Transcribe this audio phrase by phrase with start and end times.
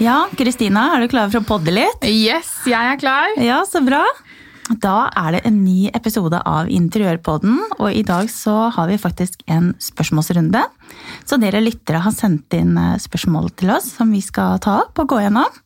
[0.00, 2.04] Ja, Kristina, er du klar for å podde litt?
[2.08, 3.34] Yes, jeg er klar.
[3.36, 4.00] Ja, så bra.
[4.80, 9.42] Da er det en ny episode av Interiørpodden, og i dag så har vi faktisk
[9.52, 10.62] en spørsmålsrunde.
[11.28, 15.02] Så dere lyttere har sendt inn eh, spørsmål til oss som vi skal ta opp
[15.04, 15.60] og gå gjennom.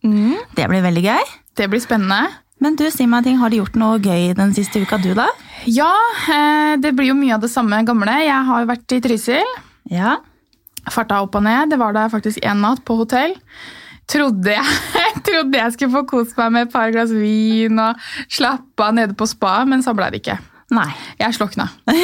[0.58, 1.30] Det blir veldig gøy.
[1.54, 2.34] Det blir spennende.
[2.58, 5.12] Men du, si meg en ting, har du gjort noe gøy den siste uka du
[5.14, 5.28] da?
[5.70, 5.92] Ja,
[6.26, 8.18] eh, det blir jo mye av det samme gamle.
[8.26, 9.54] Jeg har jo vært i Trysil.
[9.94, 10.18] Ja.
[10.90, 11.70] Farta opp og ned.
[11.70, 13.38] Det var da faktisk en natt på hotell.
[14.10, 18.88] Trodde jeg, trodde jeg skulle få kost meg med et par glass vin og slappe
[18.88, 20.38] av nede på spa, men så ble det ikke.
[20.74, 20.90] Nei.
[21.20, 21.68] Jeg slokna.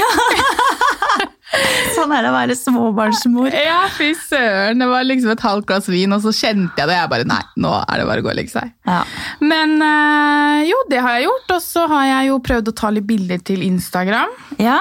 [1.97, 3.51] Sånn er det å være småbarnsmor.
[3.57, 4.79] Ja, fy søren.
[4.81, 6.99] Det var liksom et halvt glass vin, og så kjente jeg det.
[7.01, 8.71] Jeg bare nei, nå er det bare å gå og legge seg.
[8.87, 9.01] Ja.
[9.43, 11.57] Men eh, jo, det har jeg gjort.
[11.57, 14.37] Og så har jeg jo prøvd å ta litt bilder til Instagram.
[14.63, 14.79] Ja.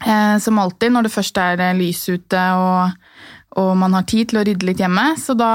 [0.00, 2.98] Eh, som alltid når det først er eh, lys ute og,
[3.58, 5.04] og man har tid til å rydde litt hjemme.
[5.18, 5.50] Så da,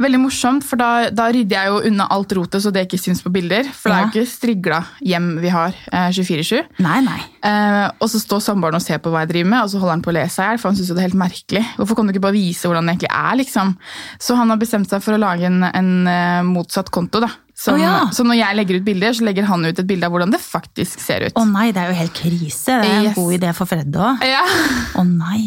[0.00, 3.20] Veldig morsomt, for da, da rydder jeg jo unna alt rotet så det ikke syns
[3.24, 3.68] på bilder.
[3.68, 6.80] For det er jo ikke strigla hjem vi har eh, 24-7.
[6.84, 7.18] Nei, nei.
[7.44, 9.96] Eh, og så står samboeren og ser på hva jeg driver med, og så holder
[9.98, 11.64] han på å le seg i hjel, for han syns det er helt merkelig.
[11.76, 13.76] Hvorfor kan du ikke bare vise hvordan det egentlig er, liksom?
[14.22, 17.32] Så han har bestemt seg for å lage en, en eh, motsatt konto, da.
[17.62, 17.92] Som, oh, ja.
[18.10, 20.40] Så når jeg legger ut bilder, så legger han ut et bilde av hvordan det
[20.42, 21.36] faktisk ser ut.
[21.38, 22.80] Å nei, det er jo helt krise.
[22.82, 23.14] Det er en Yes.
[23.20, 24.24] god idé for Fred òg.
[24.26, 24.42] Ja.
[24.98, 25.44] Å nei.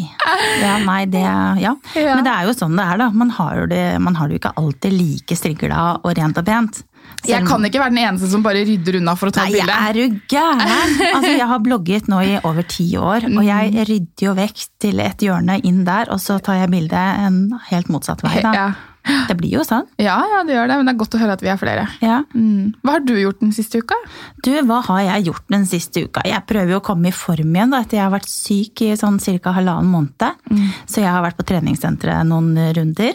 [0.61, 1.59] Ja, nei, det ja.
[1.59, 1.75] Ja.
[2.15, 3.09] Men det er jo sånn det er, da.
[3.11, 6.47] Man har jo det, man har det jo ikke alltid like strigla og rent og
[6.47, 6.81] pent.
[7.25, 9.51] Selv Jeg kan ikke være den eneste som bare rydder unna for å ta Nei,
[9.53, 9.75] et bilde.
[9.75, 10.63] er du gæren?
[11.11, 14.99] Altså, jeg har blogget nå i over ti år, og jeg rydder jo vekk til
[15.03, 18.39] et hjørne inn der, og så tar jeg bildet en helt motsatt vei.
[18.41, 18.53] Da.
[18.57, 18.67] Ja.
[19.29, 19.85] Det blir jo sånn.
[20.01, 21.85] ja, ja, det gjør det, men det er godt å høre at vi er flere.
[22.01, 22.21] Ja.
[22.33, 22.73] Mm.
[22.81, 23.97] Hva har du gjort den siste uka?
[24.45, 26.23] Du, hva har jeg gjort den siste uka?
[26.25, 28.91] Jeg prøver jo å komme i form igjen da, etter jeg har vært syk i
[28.99, 29.53] sånn ca.
[29.57, 30.43] halvannen måned.
[30.89, 33.13] Så jeg har vært på treningssenteret noen runder.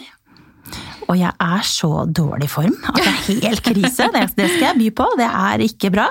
[1.09, 4.07] Og jeg er så dårlig i form at det er helt krise.
[4.13, 5.07] Det, det skal jeg by på.
[5.19, 6.07] Det er ikke bra.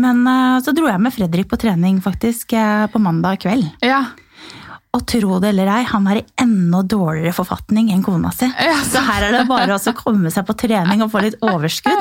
[0.00, 3.68] Men eh, så dro jeg med Fredrik på trening faktisk eh, på mandag kveld.
[3.84, 4.00] Ja.
[4.94, 8.46] Og tro det eller ei, han er i enda dårligere forfatning enn kona si.
[8.46, 11.98] Ja, Så her er det bare å komme seg på trening og få litt overskudd.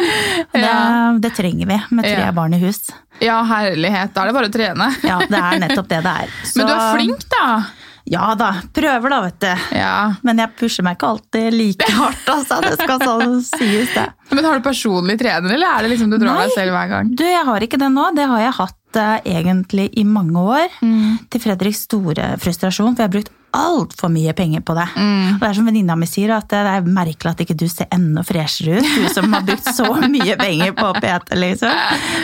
[0.54, 1.14] Det, Ja.
[1.18, 2.31] det trenger vi med tre Ja.
[2.31, 2.92] barn i hus.
[3.20, 4.14] ja, herlighet.
[4.14, 4.92] Da er det bare å trene.
[5.04, 6.28] Ja, det er nettopp det det er.
[6.44, 7.64] Så- Men du er flink, da.
[8.06, 9.56] Ja da, prøver da, vet du.
[9.78, 10.14] Ja.
[10.24, 12.60] Men jeg pusher meg ikke alltid like hardt, altså.
[12.62, 14.10] Det skal sånn sies, det.
[14.31, 16.44] Men har du personlig trener, eller er det liksom du drar Nei.
[16.48, 17.16] deg selv hver gang?
[17.16, 18.14] Du, jeg har ikke det nå.
[18.14, 20.76] Det har jeg hatt egentlig i mange år.
[20.81, 21.24] Mm.
[21.31, 24.88] Til Fredriks store frustrasjon, for jeg har brukt altfor mye penger på det.
[24.98, 25.36] Mm.
[25.36, 27.90] Og det er som venninna mi sier, at det er merkelig at ikke du ser
[27.94, 28.90] enda freshere ut.
[28.98, 31.78] Du som har brukt så mye penger på PT, liksom.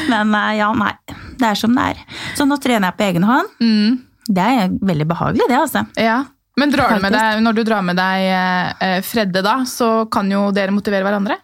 [0.09, 0.93] Men eh, ja, nei.
[1.39, 2.01] Det er som det er.
[2.37, 3.53] Så nå trener jeg på egen hånd.
[3.61, 3.99] Mm.
[4.29, 5.85] Det er veldig behagelig, det, altså.
[5.97, 6.23] Ja.
[6.59, 8.25] Men drar du med deg, når du drar med deg
[8.83, 11.39] eh, Fredde, da, så kan jo dere motivere hverandre?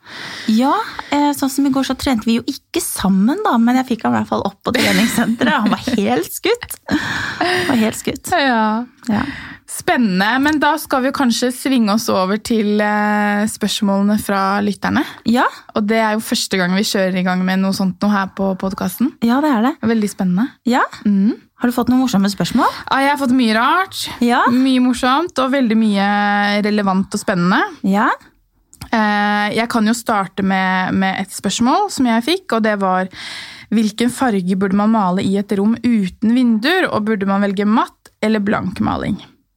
[0.52, 0.74] Ja,
[1.16, 4.06] eh, sånn som i går så trente vi jo ikke sammen, da, men jeg fikk
[4.08, 5.66] han i hvert fall opp på treningssenteret.
[5.66, 6.80] Han var helt skutt.
[6.92, 8.32] Var helt skutt.
[8.46, 8.86] Ja.
[9.10, 9.22] Ja.
[9.70, 10.28] Spennende.
[10.40, 15.02] Men da skal vi kanskje svinge oss over til eh, spørsmålene fra lytterne.
[15.30, 18.14] ja, Og det er jo første gang vi kjører i gang med noe sånt noe
[18.14, 19.16] her på podkasten.
[19.26, 19.74] ja, det er det.
[19.94, 20.48] Veldig spennende.
[20.70, 20.84] Ja.
[21.06, 21.34] Mm.
[21.62, 22.68] Har du fått noen morsomme spørsmål?
[22.92, 24.00] Ja, jeg har fått mye rart.
[24.24, 24.42] Ja.
[24.52, 26.08] Mye morsomt og veldig mye
[26.66, 27.62] relevant og spennende.
[27.88, 28.10] Ja.
[28.92, 33.08] Eh, Jeg kan jo starte med, med et spørsmål som jeg fikk, og det var
[33.74, 38.12] Hvilken farge burde man male i et rom uten vinduer, og burde man velge matt
[38.22, 39.16] eller blank maling?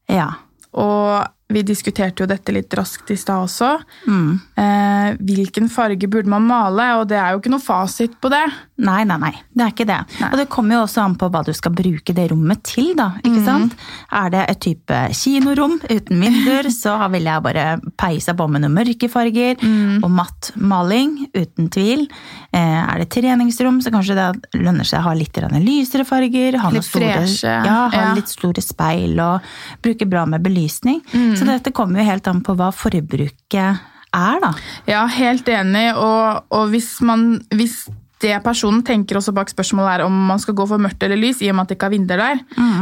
[0.08, 0.30] Ja.
[0.72, 3.68] Og vi diskuterte jo dette litt raskt i stad også.
[4.08, 4.32] Mm.
[4.56, 6.88] Eh, hvilken farge burde man male?
[7.02, 8.46] Og det er jo ikke noe fasit på det.
[8.78, 9.32] Nei, nei, nei.
[9.58, 9.98] Det er ikke det.
[10.20, 10.28] Nei.
[10.30, 13.08] Og det kommer jo også an på hva du skal bruke det rommet til, da.
[13.26, 13.74] Ikke sant?
[14.14, 17.64] Er det et type kinorom uten vinduer, så vil jeg bare
[17.98, 19.58] peise på med noen mørke farger.
[19.98, 22.06] Og matt maling, uten tvil.
[22.54, 24.28] Eh, er det treningsrom, så kanskje det
[24.62, 26.60] lønner seg å ha litt lysere farger.
[26.62, 28.14] Ha Litt store, Ja, ha ja.
[28.14, 29.42] litt store speil og
[29.82, 31.02] bruke bra med belysning.
[31.10, 33.80] Så dette kommer jo helt an på hva forbruket
[34.14, 34.52] er, da.
[34.88, 35.88] Ja, helt enig.
[35.98, 37.82] Og, og hvis, man, hvis
[38.22, 41.42] det personen tenker også bak spørsmålet er om man skal gå for mørkt eller lys,
[41.42, 42.40] i og med at det ikke er vinduer der,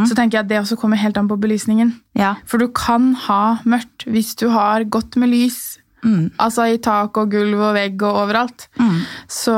[0.08, 1.92] så tenker jeg at det også kommer helt an på belysningen.
[2.16, 2.34] Ja.
[2.48, 5.78] For du kan ha mørkt hvis du har godt med lys.
[6.06, 6.30] Mm.
[6.40, 8.68] Altså i tak og gulv og vegg og overalt.
[8.80, 9.02] Mm.
[9.28, 9.56] Så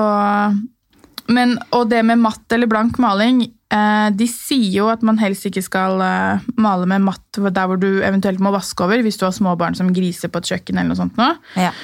[1.28, 5.44] men, Og det med matt eller blank maling eh, De sier jo at man helst
[5.44, 9.26] ikke skal eh, male med matt der hvor du eventuelt må vaske over, hvis du
[9.26, 10.78] har små barn som griser på et kjøkken.
[10.78, 11.20] eller noe sånt.
[11.20, 11.28] Nå.
[11.60, 11.74] Ja.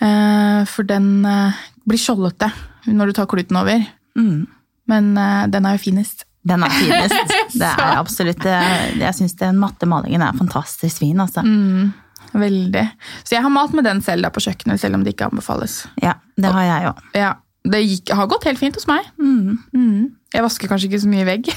[0.00, 1.60] Eh, for den eh,
[1.90, 2.50] blir skjoldete
[2.90, 3.82] når du tar kluten over.
[4.18, 4.46] Mm.
[4.90, 6.24] Men uh, den er jo finest.
[6.46, 7.34] Den er finest.
[7.60, 8.56] Det er absolutt det.
[9.00, 11.42] Jeg syns den matte malingen er fantastisk fin, altså.
[11.44, 11.90] Mm.
[12.32, 12.84] Veldig.
[13.26, 15.82] Så jeg har malt med den selv da på kjøkkenet, selv om det ikke anbefales.
[16.00, 17.02] Ja, det har jeg òg.
[17.18, 17.32] Ja,
[17.66, 19.04] Det gikk, har gått helt fint hos meg.
[19.20, 20.14] Mm.
[20.32, 21.50] Jeg vasker kanskje ikke så mye vegg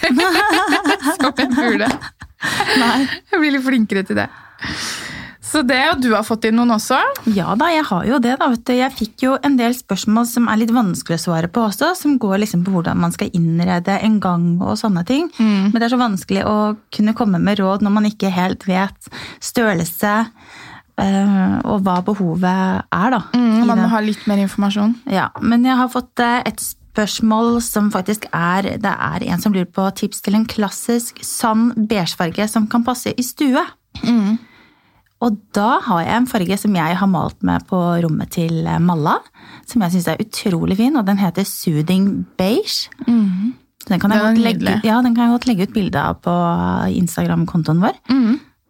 [1.22, 1.88] som jeg burde.
[2.82, 2.98] Nei.
[3.32, 4.28] Jeg blir litt flinkere til det.
[5.54, 6.98] Så det, og du har fått inn noen også?
[7.30, 8.34] Ja da, jeg har jo det.
[8.42, 8.50] da.
[8.56, 8.74] Vet du.
[8.74, 12.18] Jeg fikk jo en del spørsmål som er litt vanskelig å svare på også, som
[12.22, 15.30] går liksom på hvordan man skal innrede en gang og sånne ting.
[15.38, 16.56] Men det er så vanskelig å
[16.96, 19.12] kunne komme med råd når man ikke helt vet
[19.44, 20.14] størrelse
[20.98, 23.22] eh, og hva behovet er, da.
[23.36, 24.96] Mm, man må ha litt mer informasjon.
[25.14, 29.54] Ja, men jeg har fått eh, et spørsmål som faktisk er Det er en som
[29.54, 33.62] lurer på tips til en klassisk sann beigefarge som kan passe i stue.
[35.24, 38.80] Og da har jeg en farge som jeg har malt med på rommet til eh,
[38.84, 39.18] Malla.
[39.70, 42.90] Som jeg syns er utrolig fin, og den heter Soothing Beige.
[43.84, 46.34] Så Den kan, legge, ja, den kan jeg godt legge ut bilde av på
[47.00, 47.98] Instagram-kontoen vår.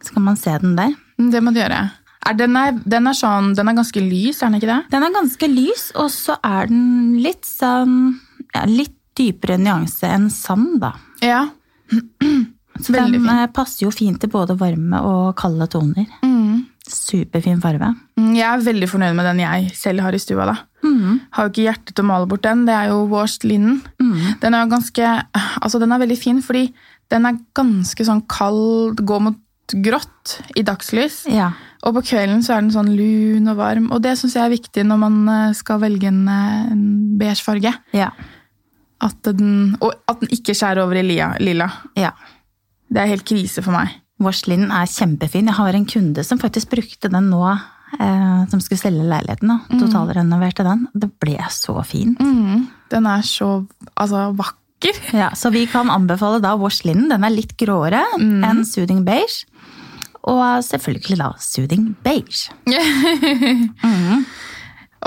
[0.04, 0.94] Så kan man se den der.
[1.20, 1.82] Mm, Det må du gjøre.
[2.26, 4.80] Er den, er, den, er sånn, den er ganske lys, er den ikke det?
[4.94, 7.98] Den er ganske lys, og så er den litt sånn
[8.54, 10.94] ja, Litt dypere nyanse enn sand, da.
[11.22, 11.44] Ja.
[12.82, 13.30] Så Veldig den fin.
[13.44, 16.08] eh, passer jo fint til både varme og kalde toner.
[16.90, 17.94] Superfin farve.
[18.20, 20.46] Mm, Jeg er veldig fornøyd med den jeg selv har i stua.
[20.50, 20.56] da.
[20.84, 21.22] Mm.
[21.32, 22.66] Har jo ikke hjerte til å male bort den.
[22.68, 23.82] Det er jo washed linen.
[24.02, 24.40] Mm.
[24.42, 25.14] Den er jo ganske,
[25.62, 26.74] altså den er veldig fin, fordi
[27.14, 29.40] den er ganske sånn kald, går mot
[29.80, 31.22] grått i dagslys.
[31.32, 31.54] Ja.
[31.88, 33.90] Og på kvelden så er den sånn lun og varm.
[33.96, 36.84] Og det syns jeg er viktig når man eh, skal velge en, eh, en
[37.20, 37.72] beige farge.
[37.96, 38.12] Ja.
[39.04, 41.72] At den, og at den ikke skjærer over i lia, lilla.
[41.96, 42.12] ja.
[42.94, 43.90] Det er helt krise for meg.
[44.26, 45.50] Washlinen er kjempefin.
[45.52, 47.44] Jeg har en kunde som faktisk brukte den nå,
[48.00, 49.52] eh, som skulle selge leiligheten.
[49.52, 49.80] da.
[49.82, 50.88] Totalrenoverte den.
[50.94, 52.20] Det ble så fint.
[52.20, 53.66] Mm, den er så
[53.96, 54.60] altså, vakker.
[55.16, 57.08] Ja, så vi kan anbefale da washlinen.
[57.08, 59.46] Den er litt gråere enn soothing beige.
[60.28, 62.52] Og selvfølgelig da soothing beige.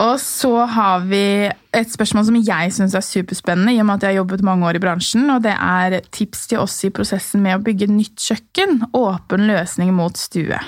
[0.02, 4.04] Og så har vi et spørsmål som jeg syns er superspennende, i og med at
[4.04, 5.25] jeg har jobbet mange år i bransjen.
[5.32, 8.82] Og det er tips til oss i prosessen med å bygge nytt kjøkken.
[8.96, 10.60] Åpen løsning mot stue.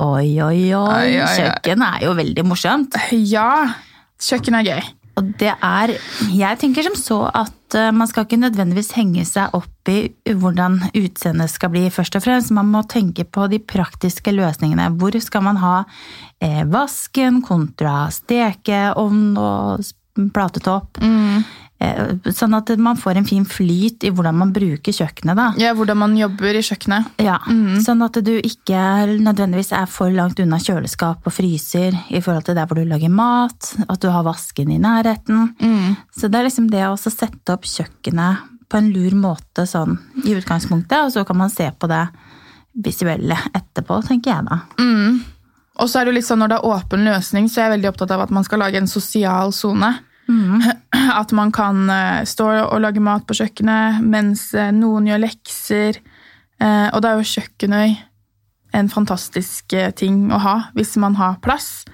[0.00, 0.80] Oi, oi, oi.
[0.80, 1.32] Oi, oi, oi.
[1.36, 2.96] Kjøkken er jo veldig morsomt.
[3.12, 3.50] Ja,
[4.22, 4.92] kjøkken er gøy.
[5.18, 5.94] Og det er
[6.34, 10.80] Jeg tenker som så at eh, man skal ikke nødvendigvis henge seg opp i hvordan
[10.90, 12.54] utseendet skal bli, først og fremst.
[12.54, 14.90] Man må tenke på de praktiske løsningene.
[14.98, 15.76] Hvor skal man ha
[16.42, 19.84] eh, vasken kontra stekeovn og
[20.34, 21.02] platetopp?
[21.02, 21.54] Eh,
[22.34, 25.46] sånn at man får en fin flyt i hvordan man bruker kjøkkenet, da.
[25.60, 27.12] Ja, Hvordan man jobber i kjøkkenet.
[27.24, 27.38] Ja,
[27.84, 28.80] Sånn at du ikke
[29.20, 33.10] nødvendigvis er for langt unna kjøleskap og fryser i forhold til der hvor du lager
[33.12, 35.54] mat, at du har vasken i nærheten.
[36.16, 40.32] Så det er liksom det å sette opp kjøkkenet på en lur måte sånn i
[40.34, 42.06] utgangspunktet, og så kan man se på det
[42.84, 44.58] visuelle etterpå, tenker jeg da.
[45.82, 47.74] Og så er det jo litt sånn når det er åpen løsning, så er jeg
[47.78, 49.92] veldig opptatt av at man skal lage en sosial sone.
[51.20, 55.98] At man kan eh, stå og lage mat på kjøkkenet mens eh, noen gjør lekser.
[56.60, 57.96] Eh, Og da er jo kjøkkenøy
[58.74, 61.84] en fantastisk ting å ha hvis man har plass.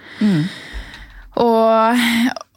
[1.40, 2.00] Og,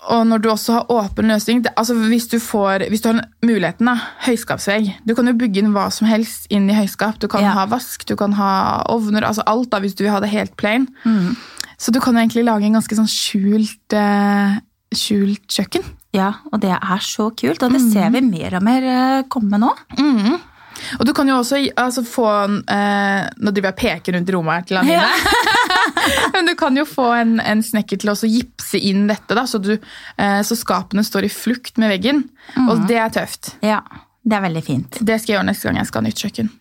[0.10, 3.20] og når du også har åpen løsning det, altså hvis, du får, hvis du har
[3.46, 3.94] muligheten, da,
[4.25, 7.20] høyskapsvegg Du kan jo bygge inn hva som helst inn i høyskap.
[7.22, 7.51] Du kan Ja.
[7.58, 10.56] ha vask, du kan ha ovner, altså alt da, hvis du vil ha det helt
[10.58, 10.88] plain.
[11.77, 14.58] Så du kan egentlig lage en ganske sånn skjult, eh,
[14.98, 15.86] skjult kjøkken.
[16.14, 19.60] Ja, og det er så kult, og det ser vi mer og mer eh, komme
[19.62, 19.72] nå.
[21.00, 24.58] Og du kan jo også altså, få eh, Nå driver jeg og peker rundt rommet
[24.58, 25.10] her til Anine.
[26.36, 29.62] Men du kan jo få en, en snekker til å gipse inn dette, da, så,
[29.64, 32.26] du, eh, så skapene står i flukt med veggen.
[32.68, 33.56] Og det er tøft.
[33.64, 33.82] Ja,
[34.24, 35.00] det er veldig fint.
[35.00, 36.52] Det skal jeg gjøre neste gang jeg skal ha nytt kjøkken.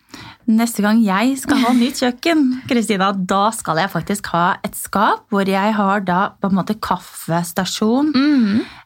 [0.49, 5.23] Neste gang jeg skal ha nytt kjøkken, Kristina, da skal jeg faktisk ha et skap
[5.31, 8.11] hvor jeg har da på en måte kaffestasjon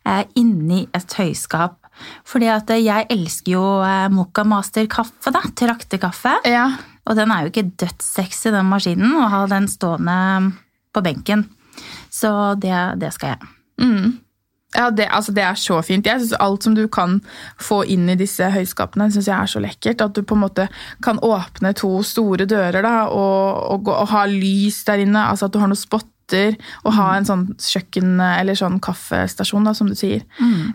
[0.05, 1.79] eh, inni et høyskap.
[2.29, 6.35] Fordi at eh, jeg elsker jo eh, Mocha Master kaffe, da, traktekaffe.
[6.45, 6.69] Ja,
[7.09, 10.53] Og den er jo ikke dødssexy, den maskinen, å ha den stående
[10.93, 11.47] på benken.
[12.13, 13.53] Så det, det skal jeg.
[14.75, 16.05] Ja det, altså, det er så fint.
[16.05, 17.21] Jeg synes Alt som du kan
[17.61, 20.01] få inn i disse høyskapene, synes jeg er så lekkert.
[20.03, 20.67] At du på en måte
[21.01, 25.23] kan åpne to store dører da, og, og, gå- og ha lys der inne.
[25.29, 26.57] altså At du har noen spotter.
[26.83, 30.25] Og ha en sånn kjøkken- eller sånn kaffestasjon, da, som du sier.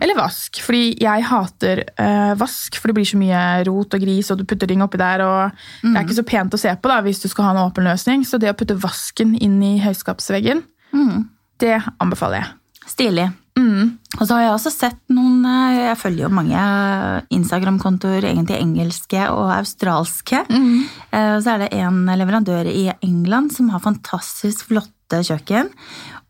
[0.00, 0.62] Eller vask.
[0.64, 4.46] Fordi jeg hater øh, vask, for det blir så mye rot og gris, og du
[4.48, 5.20] putter ting oppi der.
[5.20, 7.60] og Det er ikke så pent å se på da, hvis du skal ha en
[7.68, 8.24] åpen løsning.
[8.24, 10.64] Så det å putte vasken inn i høyskapsveggen,
[11.60, 12.48] det anbefaler jeg.
[12.88, 13.28] Stilig.
[13.56, 16.62] Og Og så har jeg også sett noen eh, Jeg følger jo mange
[17.32, 20.44] Instagram-kontoer, egentlig engelske og australske.
[21.12, 25.68] Eh, Og så er det en leverandør i England som har fantastisk flotte kjøkken.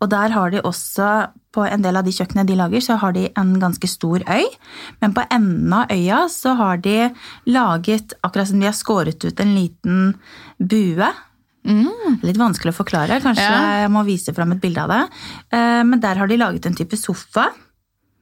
[0.00, 3.12] Og der har de også, på en del av de kjøkkenene de lager, så har
[3.12, 4.46] de en ganske stor øy.
[5.00, 7.10] Men på enden av øya så har de
[7.46, 10.14] laget, akkurat som de har skåret ut en liten
[10.58, 11.12] bue.
[11.64, 13.82] Litt vanskelig å forklare, kanskje Ja.
[13.82, 15.02] jeg må vise fram et bilde av det.
[15.52, 17.50] Eh, Men der har de laget en type sofa.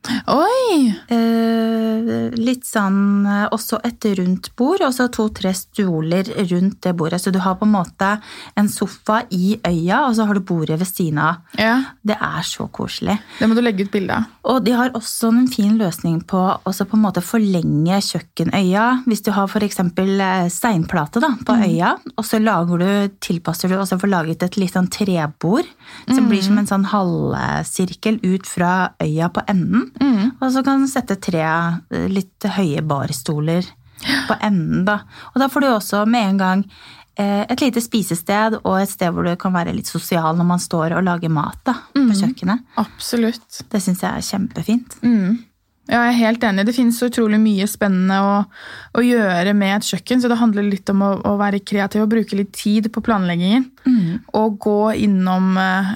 [0.09, 0.88] Oi!
[1.12, 7.21] Eh, litt sånn eh, Også et rundt bord, og så to-tre stoler rundt det bordet.
[7.21, 8.14] Så du har på en måte
[8.59, 11.42] en sofa i øya, og så har du bordet ved siden av.
[11.61, 13.19] Ja, Det er så koselig.
[13.38, 14.28] Det må du legge ut bilde av.
[14.50, 19.04] Og de har også en fin løsning på å på en måte forlenge kjøkkenøya.
[19.04, 19.83] Hvis du har f.eks.
[20.54, 22.90] steinplate da, på øya, og så lager du,
[23.21, 25.69] tilpasser du og så får laget et litt sånn trebord
[26.09, 29.89] som blir som en sånn halvsirkel ut fra øya på enden.
[30.40, 33.66] Og så kan du sette tre eh, litt høye barstoler
[34.28, 34.85] på enden.
[34.88, 35.00] da.
[35.35, 36.64] Og da får du også med en gang
[37.18, 40.62] eh, et lite spisested og et sted hvor du kan være litt sosial når man
[40.62, 42.64] står og lager mat da, på kjøkkenet.
[42.80, 43.62] Absolutt.
[43.70, 44.97] Det syns jeg er kjempefint.
[45.90, 46.64] Ja, jeg er helt enig.
[46.68, 48.35] Det finnes så utrolig mye spennende å,
[48.94, 52.12] å gjøre med et kjøkken, så det handler litt om å, å være kreativ og
[52.12, 53.64] bruke litt tid på planleggingen.
[54.38, 55.90] Og gå innom eh,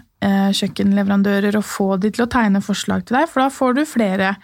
[0.56, 4.34] kjøkkenleverandører og få de til å tegne forslag til deg, for da får du flere,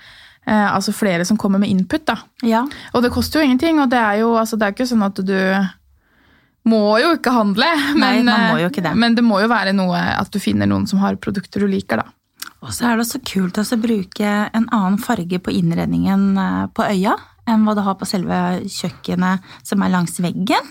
[0.46, 2.04] eh, altså flere som kommer med input.
[2.06, 2.18] da.
[2.46, 2.64] Ja.
[2.94, 5.20] Og det koster jo ingenting, og det er jo altså, det er ikke sånn at
[5.24, 5.36] du
[6.70, 7.68] må jo ikke handle.
[7.96, 8.94] Nei, Men, man må eh, jo ikke det.
[8.96, 12.04] men det må jo være noe at du finner noen som har produkter du liker,
[12.04, 12.10] da.
[12.60, 16.84] Og så er det også kult å bruke en annen farge på innredningen eh, på
[16.84, 17.16] øya
[17.48, 18.36] enn hva du har på selve
[18.68, 20.68] kjøkkenet som er langs veggen.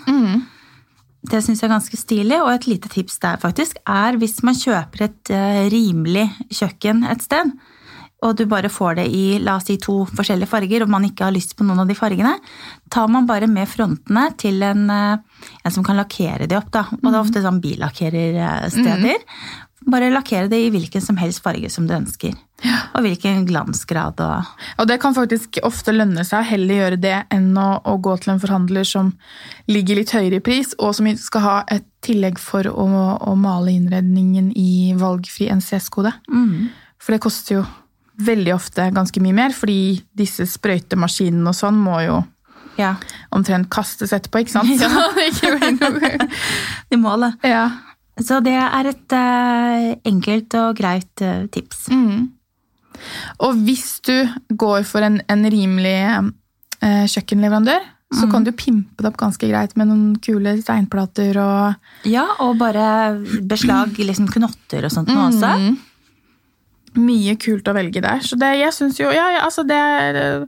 [1.19, 4.55] Det syns jeg er ganske stilig, og et lite tips der faktisk er hvis man
[4.55, 7.51] kjøper et eh, rimelig kjøkken et sted,
[8.23, 11.27] og du bare får det i la oss si, to forskjellige farger, og man ikke
[11.27, 12.33] har lyst på noen av de fargene,
[12.91, 16.71] tar man bare med frontene til en, eh, en som kan lakkere de opp.
[16.71, 16.85] Da.
[16.99, 19.23] Og det er ofte sånn billakkerersteder.
[19.87, 22.33] Bare lakkere det i hvilken som helst farge som du ønsker.
[22.97, 24.49] Og hvilken glansgrad og
[24.81, 28.33] Og det kan faktisk ofte lønne seg heller gjøre det enn å, å gå til
[28.33, 29.13] en forhandler som
[29.71, 32.87] ligger litt høyere i pris, og som skal ha et tillegg for å,
[33.23, 36.11] å male innredningen i valgfri NCS-kode.
[36.99, 37.63] For det koster jo
[38.19, 42.19] veldig ofte ganske mye mer, fordi disse sprøytemaskinene og sånn må jo
[42.79, 42.93] Ja,
[43.35, 44.71] omtrent kastes etterpå, ikke sant?
[44.79, 46.27] Så det ikke blir noe...
[46.95, 47.39] må målet.
[47.43, 47.65] Ja.
[48.19, 51.87] Så det er et uh, enkelt og greit uh, tips.
[53.45, 54.15] Og hvis du
[54.59, 59.75] går for en, en rimelig uh, kjøkkenleverandør, så kan du pimpe det opp ganske greit
[59.77, 63.13] med noen kule steinplater og Ja, og bare
[63.45, 65.51] beslag, liksom knotter og sånt nå også.
[66.97, 68.23] mye kult å velge der.
[68.25, 70.41] Så det, jeg syns jo, ja, ja, altså det er...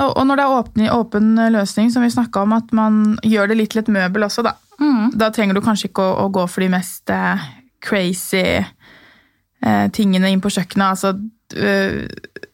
[0.00, 3.58] Og når det er åpen, åpen løsning, som vi snakket om, at man gjør det
[3.58, 4.54] litt til et møbel også, da.
[5.16, 7.42] Da trenger du kanskje ikke å, å gå for de mest eh,
[7.82, 10.88] crazy eh, tingene inn på kjøkkenet.
[10.92, 11.14] Altså,
[11.56, 12.06] eh,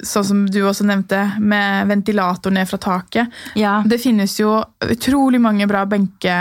[0.04, 3.32] sånn som du også nevnte, med ventilator ned fra taket.
[3.58, 3.80] Ja.
[3.87, 4.56] Det finnes jo
[4.87, 6.35] utrolig mange bra benke,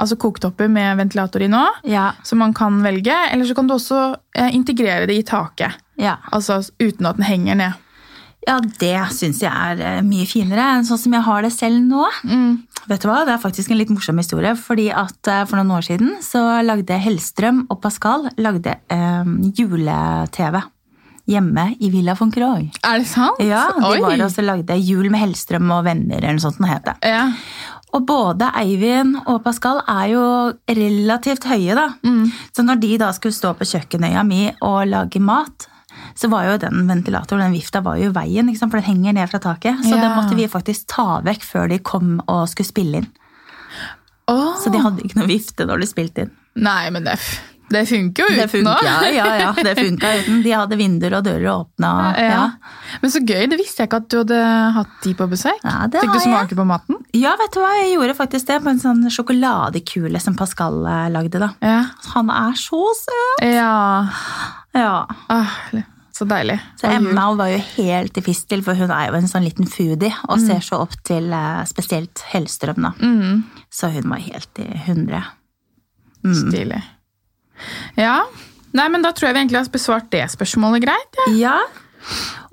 [0.00, 2.12] altså koktopper med ventilator i nå, Ja.
[2.24, 3.14] som man kan velge.
[3.32, 4.02] Eller så kan du også
[4.36, 6.16] eh, integrere det i taket, ja.
[6.32, 7.81] altså uten at den henger ned.
[8.48, 11.78] Ja, det syns jeg er eh, mye finere enn sånn som jeg har det selv
[11.86, 12.08] nå.
[12.90, 14.56] Vet du hva, Det er faktisk en litt morsom historie.
[14.58, 19.24] fordi at eh, For noen år siden så lagde Hellstrøm og Pascal lagde eh,
[19.58, 20.62] jule-TV
[21.30, 22.64] hjemme i Villa von Croy.
[22.82, 23.38] Er det sant?
[23.38, 24.00] Ja, De Oi.
[24.02, 26.90] var også lagde Jul med Hellstrøm og venner, eller noe sånt den het.
[27.06, 27.28] Ja.
[27.94, 30.24] Og både Eivind og Pascal er jo
[30.66, 31.84] relativt høye, da.
[32.56, 35.68] Så når de da skulle stå på kjøkkenøya mi og lage mat,
[36.14, 39.30] så var jo den ventilatoren, den vifta, var jo i veien, for den henger ned
[39.30, 39.80] fra taket.
[39.84, 40.02] Så Ja.
[40.02, 43.08] den måtte vi faktisk ta vekk før de kom og skulle spille inn.
[44.30, 44.54] Oh.
[44.62, 46.30] Så de hadde ikke noe vifte når de spilte inn.
[46.62, 47.16] Nei, men det,
[47.72, 49.08] det funker jo uten funka, nå.
[49.16, 50.42] ja, ja, det funka uten.
[50.44, 51.90] De hadde vinduer og dører åpna.
[52.20, 52.28] Ja.
[52.28, 52.42] Ja.
[53.02, 54.40] Men så gøy, det visste jeg ikke at du hadde
[54.76, 55.58] hatt de på besøk.
[55.64, 57.00] Ja, det Fikk du smake på maten?
[57.16, 61.08] ja, vet du hva, jeg gjorde faktisk det på en sånn sjokoladekule som Pascal eh,
[61.12, 61.40] lagde.
[61.42, 61.50] da.
[61.64, 61.80] Ja.
[62.14, 63.42] Han er så søt!
[63.48, 64.06] ja.
[64.72, 64.92] Ja.
[65.28, 65.50] Ah,
[66.22, 66.56] så deilig.
[66.80, 70.12] Så Emma var jo helt i fistel, for hun er jo en sånn liten foodie
[70.28, 70.46] og Mm.
[70.46, 72.82] ser så opp til eh, spesielt Hellstrøm.
[72.82, 72.92] da.
[73.70, 75.24] Så hun var helt i hundre.
[76.24, 76.34] Mm.
[76.38, 76.82] Stilig.
[77.98, 78.22] Ja.
[78.72, 81.22] Nei, men da tror jeg vi egentlig har besvart det spørsmålet greit.
[81.28, 81.32] Ja.
[81.52, 81.56] Ja.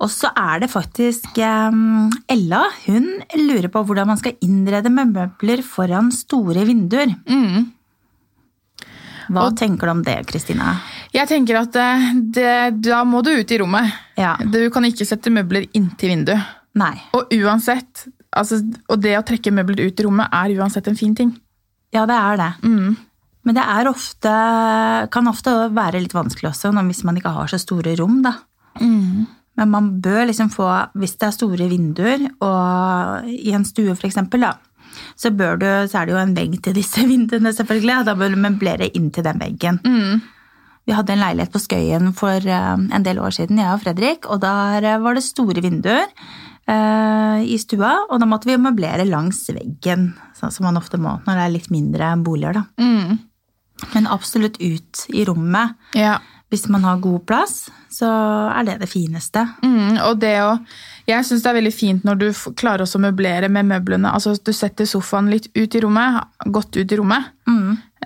[0.00, 2.60] Og så er det faktisk um, Ella.
[2.86, 7.10] Hun lurer på hvordan man skal innrede med møbler foran store vinduer.
[7.26, 7.72] Mm.
[9.30, 10.76] Hva tenker du om det, Kristina?
[11.20, 11.88] Jeg tenker at det,
[12.38, 12.52] det,
[12.86, 13.92] da må du ut i rommet.
[14.16, 14.36] Ja.
[14.40, 16.56] Du kan ikke sette møbler inntil vinduet.
[16.80, 16.94] Nei.
[17.16, 21.16] Og uansett, altså, og det å trekke møbler ut i rommet er uansett en fin
[21.18, 21.34] ting.
[21.92, 22.50] Ja, det er det.
[22.64, 22.96] Mm.
[23.44, 24.32] Men det er ofte,
[25.12, 28.36] kan ofte være litt vanskelig også hvis man ikke har så store rom, da.
[29.60, 34.46] Men man bør liksom få, hvis det er store vinduer, og i en stue eksempel,
[34.46, 34.54] da,
[35.18, 37.96] så, du, så er det jo en vegg til disse vinduene, selvfølgelig.
[37.98, 39.80] og Da bør du møblere inn til den veggen.
[40.88, 44.28] Vi hadde en leilighet på Skøyen for eh, en del år siden, jeg og Fredrik,
[44.30, 49.06] og der eh, var det store vinduer eh, i stua, og da måtte vi møblere
[49.08, 52.64] langs veggen, sånn som man ofte må når det er litt mindre boliger, da.
[52.80, 53.20] Mm.
[53.94, 55.78] Men absolutt ut i rommet.
[55.96, 56.18] Ja.
[56.50, 58.08] Hvis man har god plass, så
[58.50, 59.44] er det det fineste.
[59.62, 60.56] Mm, og det å
[61.06, 62.26] Jeg syns det er veldig fint når du
[62.58, 64.10] klarer også å møblere med møblene.
[64.14, 67.30] Altså Du setter sofaen litt ut i rommet, godt ut i rommet.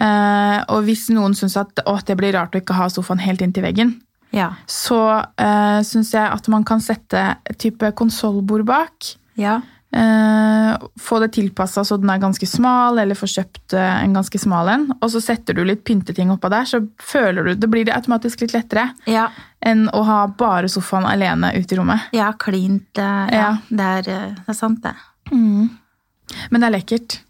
[0.00, 3.40] Eh, og hvis noen syns at å, det blir rart å ikke ha sofaen helt
[3.44, 3.94] inntil veggen,
[4.34, 4.50] Ja.
[4.66, 4.98] så
[5.38, 9.14] eh, syns jeg at man kan sette et type konsollbord bak.
[9.38, 9.60] Ja.
[9.94, 14.40] Eh, få det tilpassa så den er ganske smal, eller få kjøpt eh, en ganske
[14.42, 14.86] smal en.
[14.98, 18.42] Og så setter du litt pynteting oppå der, så føler du, det blir det automatisk
[18.42, 19.28] litt lettere Ja.
[19.62, 22.08] enn å ha bare sofaen alene ute i rommet.
[22.16, 22.90] Ja, klint.
[22.98, 23.52] eh, Ja, Ja.
[23.70, 24.02] Det, er,
[24.42, 24.96] det er sant, det.
[25.30, 27.20] Men det er lekkert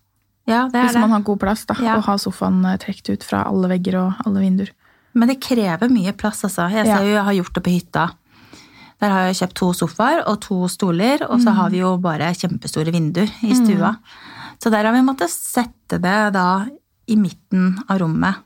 [0.49, 1.65] Ja, det er hvis man har god plass.
[1.69, 1.75] da.
[1.75, 4.71] Å ha sofaen trukket ut fra alle vegger og alle vinduer.
[5.15, 6.67] Men det krever mye plass, altså.
[6.73, 8.09] Jeg ser jo jeg har gjort det på hytta.
[9.05, 12.31] Der har jeg kjøpt to sofaer og to stoler, og så har vi jo bare
[12.33, 13.93] kjempestore vinduer i stua.
[14.63, 16.65] Så der har vi måttet sette det da
[17.13, 18.41] i midten av rommet.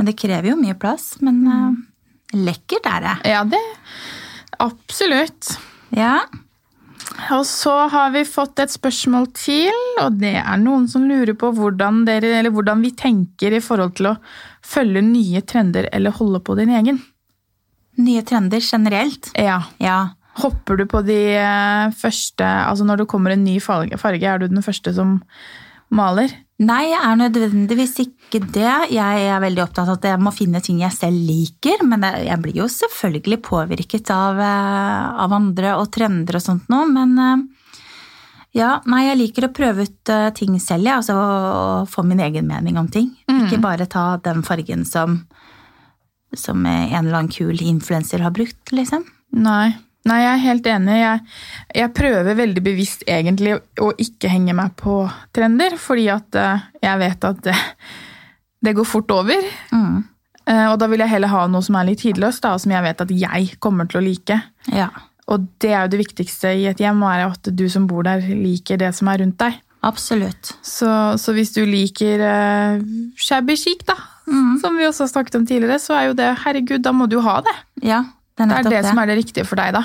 [0.00, 1.18] Men det krever jo mye plass.
[1.20, 1.74] Men uh,
[2.40, 3.16] lekkert er det.
[3.34, 3.60] Ja, det
[4.64, 5.58] Absolutt.
[5.92, 6.22] Ja.
[7.36, 11.52] Og så har vi fått et spørsmål til, og det er noen som lurer på
[11.56, 14.18] hvordan, dere, eller hvordan vi tenker i forhold til å
[14.64, 17.00] følge nye trender eller holde på din egen.
[18.00, 19.30] Nye trender generelt.
[19.38, 19.62] Ja.
[19.82, 20.00] Ja.
[20.40, 24.46] Hopper du på de eh, første Altså når det kommer en ny farge, er du
[24.48, 25.18] den første som
[25.90, 26.32] maler?
[26.60, 28.72] Nei, jeg er nødvendigvis ikke det.
[28.92, 32.36] Jeg er veldig opptatt av at jeg må finne ting jeg selv liker, men jeg
[32.44, 37.46] blir jo selvfølgelig påvirket av, eh, av andre og trender og sånt noe, men eh,
[38.60, 42.48] ja, nei, jeg liker å prøve ut ting selv, jeg, altså å, få min egen
[42.50, 43.12] mening om ting.
[43.30, 45.20] Ikke bare ta den fargen som,
[46.36, 49.04] som en eller annen kul influenser har brukt, liksom.
[49.36, 49.72] Nei.
[50.08, 50.94] Nei, jeg er helt enig.
[50.96, 51.20] Jeg,
[51.76, 55.02] jeg prøver veldig bevisst egentlig å ikke henge meg på
[55.36, 57.56] trender, fordi at eh, jeg vet at det,
[58.64, 59.44] det går fort over.
[59.76, 59.98] Mm.
[60.46, 62.86] Eh, Og da vil jeg heller ha noe som er litt tidløst, da, som jeg
[62.86, 64.40] vet at jeg kommer til å like.
[64.72, 64.88] Ja,
[65.28, 68.24] Og det er jo det viktigste i et hjem, er at du som bor der,
[68.24, 69.60] liker det som er rundt deg.
[69.82, 70.54] absolutt.
[70.64, 70.88] Så,
[71.20, 72.80] så hvis du liker uh,
[73.20, 73.94] shabby chic, da,
[74.62, 77.18] som vi også har snakket om tidligere, så er jo det Herregud, da må du
[77.24, 77.56] ha det.
[77.82, 78.04] Ja,
[78.38, 79.84] det er Det er det, det som er det riktige for deg, da.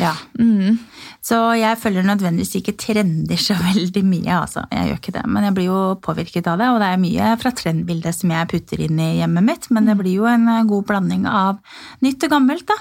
[0.00, 0.14] Ja.
[0.40, 0.80] Mm.
[1.24, 4.64] Så jeg følger nødvendigvis ikke trender så veldig mye, altså.
[4.72, 7.30] Jeg gjør ikke det, men jeg blir jo påvirket av det, og det er mye
[7.40, 10.66] fra trendbildet som jeg putter inn i hjemmet mitt, men det blir jo en eh,
[10.68, 11.62] god blanding av
[12.04, 12.78] nytt og gammelt, da.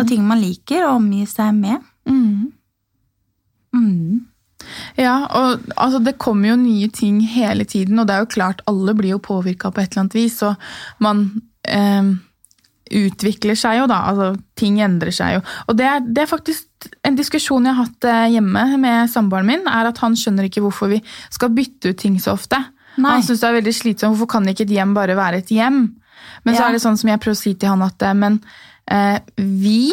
[0.00, 1.84] Og ting man liker å omgi seg med.
[2.10, 2.52] Mm.
[5.00, 8.62] Ja, og altså, det kommer jo nye ting hele tiden, og det er jo klart
[8.70, 10.54] alle blir jo påvirka på et eller annet vis, og
[11.04, 11.26] man
[11.68, 12.14] eh,
[12.94, 15.42] utvikler seg jo da, altså ting endrer seg jo.
[15.68, 19.48] Og det er, det er faktisk en diskusjon jeg har hatt eh, hjemme med samboeren
[19.48, 21.00] min, er at han skjønner ikke hvorfor vi
[21.32, 22.60] skal bytte ut ting så ofte.
[22.94, 23.16] Nei.
[23.16, 25.86] Han synes det er veldig slitsomt, hvorfor kan ikke et hjem bare være et hjem?
[26.44, 28.38] Men så er det sånn som jeg prøver å si til han at eh, men
[28.92, 29.88] eh, vi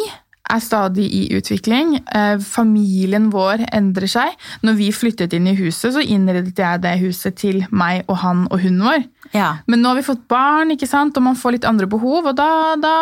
[0.51, 1.95] er stadig i utvikling.
[2.15, 4.35] Eh, familien vår endrer seg.
[4.65, 8.45] Når vi flyttet inn i huset, så innredet jeg det huset til meg og han
[8.49, 9.05] og hunden vår.
[9.35, 9.51] Ja.
[9.67, 11.17] Men nå har vi fått barn, ikke sant?
[11.17, 12.95] og man får litt andre behov, og da, da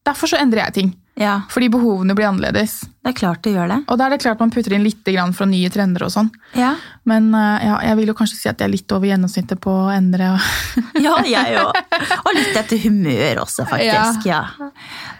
[0.00, 0.92] Derfor så endrer jeg ting.
[1.20, 2.78] Ja, Fordi behovene blir annerledes.
[3.04, 3.76] det er klart det gjør det.
[3.92, 6.30] Og da er det klart man putter inn litt grann fra nye trender og sånn.
[6.56, 6.70] Ja,
[7.04, 9.74] Men eh, ja, jeg vil jo kanskje si at jeg er litt over gjennomsnittet på
[9.82, 10.30] å endre.
[11.04, 11.76] ja jeg òg.
[12.24, 14.28] Og litt etter humør også, faktisk.
[14.30, 14.46] Ja.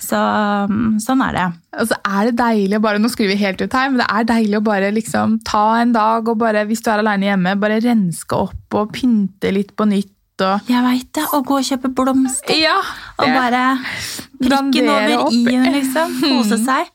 [0.00, 0.20] Så
[0.70, 1.46] mm, sånn er det.
[1.80, 4.08] Og så er det deilig å bare, nå skriver vi helt ut her, men det
[4.08, 7.58] er deilig å bare liksom ta en dag og bare, hvis du er alene hjemme,
[7.60, 10.14] bare renske opp og pynte litt på nytt.
[10.46, 11.24] Og, Jeg veit det.
[11.37, 12.57] Å gå og kjøpe blomster.
[12.59, 12.76] ja,
[13.20, 13.64] Og bare
[14.40, 15.33] prikken over opp.
[15.37, 16.16] i-en, liksom.
[16.24, 16.88] Kose seg.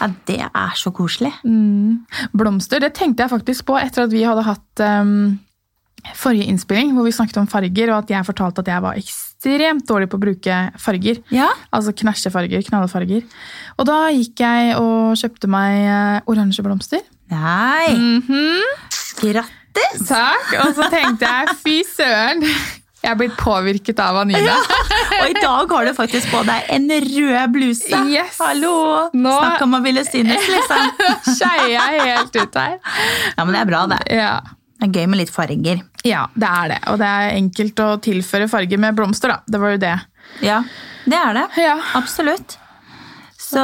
[0.00, 1.30] Ja, det er så koselig.
[1.46, 2.04] Mm.
[2.36, 5.38] Blomster, det tenkte jeg faktisk på etter at vi hadde hatt um,
[6.18, 9.86] forrige innspilling, hvor vi snakket om farger, og at jeg fortalte at jeg var ekstremt
[9.88, 11.22] dårlig på å bruke farger.
[11.32, 11.46] Ja.
[11.72, 13.22] Altså knæsjefarger, knallefarger.
[13.78, 17.00] Og da gikk jeg og kjøpte meg eh, oransje blomster.
[17.32, 17.94] Nei.
[17.94, 18.60] Mhm.
[19.22, 20.04] Grattis!
[20.10, 20.52] Takk.
[20.66, 22.44] Og så tenkte jeg fy søren,
[23.04, 24.54] Jeg er blitt påvirket av Anine.
[25.20, 27.98] Og i dag har du faktisk på deg en rød bluse.
[28.08, 28.38] Yes.
[28.40, 28.70] Hallo!
[29.12, 30.88] Nå- Snakk om å ville synes, liksom.
[31.36, 32.78] Skeier jeg helt ut her.
[33.36, 34.00] Ja, men det er bra, det.
[34.16, 34.32] Ja.
[34.80, 35.84] Det er gøy med litt farger.
[36.04, 36.80] ja, det er det.
[36.92, 39.38] Og det er enkelt å tilføre farger med blomster, da.
[39.48, 39.94] Det var jo det.
[40.44, 40.58] Ja,
[41.08, 41.44] det er det.
[41.62, 41.76] Ja.
[42.00, 42.56] Absolutt.
[43.40, 43.60] Så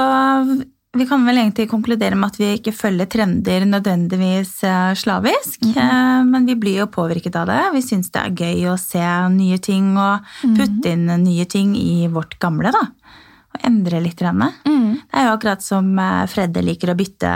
[0.93, 6.23] vi kan vel egentlig konkludere med at vi ikke følger trender nødvendigvis eh, slavisk, eh,
[6.27, 7.61] men vi blir jo påvirket av det.
[7.77, 12.09] Vi syns det er gøy å se nye ting og putte inn nye ting i
[12.11, 12.83] vårt gamle, da.
[13.51, 14.19] Og endre litt.
[14.23, 14.99] Mm.
[14.99, 17.31] Det er jo akkurat som eh, Fredde liker å bytte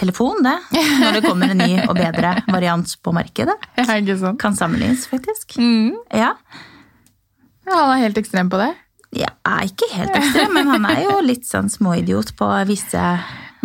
[0.00, 0.56] telefon, det.
[1.02, 3.58] Når det kommer en ny og bedre variant på markedet.
[4.40, 5.58] Kan sammenlignes, faktisk.
[5.60, 5.92] Mm.
[6.16, 6.32] Ja.
[7.66, 8.72] Ja, han er helt ekstrem på det.
[9.24, 13.02] Er ikke helt ekstrem, men han er jo litt sånn småidiot på visse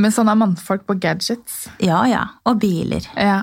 [0.01, 1.65] Men sånn er mannfolk på gadgets.
[1.83, 2.27] Ja, ja.
[2.47, 3.05] Og biler.
[3.19, 3.41] Ja.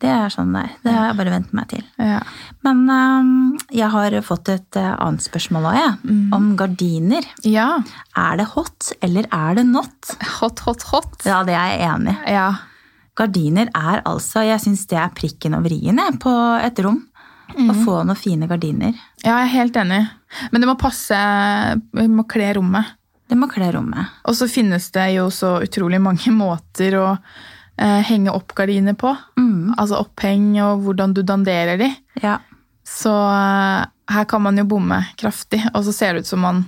[0.00, 0.72] Det er sånn det er.
[0.84, 1.84] Det har jeg bare vent meg til.
[1.98, 2.20] ja.
[2.66, 3.30] Men um,
[3.72, 6.16] jeg har fått et øh, annet spørsmål òg, jeg.
[6.36, 7.28] Om gardiner.
[7.46, 7.68] Ja.
[8.18, 10.14] Er det hot, eller er det not?
[10.40, 11.20] Hot, hot, hot.
[11.24, 12.34] Ja, det er jeg enig i.
[12.36, 12.48] Ja.
[13.16, 17.06] Gardiner er altså Jeg syns det er prikken over i-en på et rom.
[17.56, 18.96] Å få noen fine gardiner.
[19.26, 20.04] Ja, jeg er helt enig.
[20.52, 21.16] Men det må passe
[21.96, 22.94] Vi må kle rommet.
[23.26, 24.14] Det må kle rommet.
[24.30, 29.10] Og så finnes det jo så utrolig mange måter å eh, henge opp gardiner på.
[29.40, 29.74] Mm.
[29.74, 31.90] Altså oppheng og hvordan du danderer de.
[32.22, 32.38] Ja.
[32.86, 33.82] Så eh,
[34.14, 36.62] her kan man jo bomme kraftig, og så ser det ut som man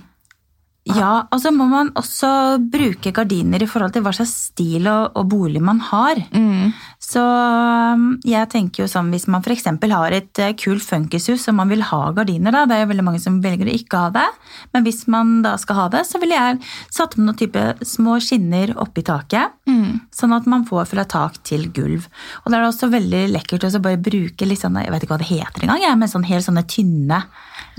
[0.97, 2.29] Ja, og så må man også
[2.71, 6.21] bruke gardiner i forhold til hva slags stil og, og bolig man har.
[6.33, 6.71] mm,
[7.09, 9.67] Så um, jeg tenker jo sånn, hvis man f.eks.
[9.91, 13.05] har et eh, kult funkishus og man vil ha gardiner, da, det er jo veldig
[13.05, 14.25] mange som velger å ikke ha det,
[14.73, 16.59] men hvis man da skal ha det, så ville jeg
[16.93, 20.09] satt med noen type små skinner oppi taket, mm.
[20.15, 22.09] sånn at man får fra tak til gulv.
[22.43, 25.15] Og da er det også veldig lekkert å bare bruke litt sånne, jeg vet ikke
[25.15, 27.23] hva det heter engang, men sånn helt sånne tynne,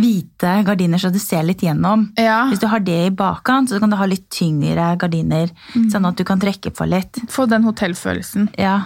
[0.02, 2.08] hvite gardiner så du ser litt gjennom.
[2.20, 2.42] Ja.
[2.50, 5.50] Hvis du har det i bakkant, så kan du ha litt tyngre gardiner,
[5.92, 7.20] sånn at du kan trekke på litt.
[7.30, 8.50] Få den hotellfølelsen.
[8.60, 8.78] Ja,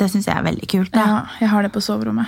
[0.00, 0.92] det syns jeg er veldig kult.
[0.94, 1.04] Da.
[1.06, 2.26] Ja, jeg har det på soverommet.